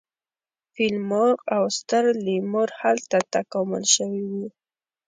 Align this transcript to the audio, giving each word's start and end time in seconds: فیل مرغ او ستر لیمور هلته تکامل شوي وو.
فیل 0.73 0.95
مرغ 1.09 1.39
او 1.55 1.63
ستر 1.77 2.03
لیمور 2.25 2.69
هلته 2.81 3.17
تکامل 3.33 3.83
شوي 3.95 4.23
وو. 4.31 4.45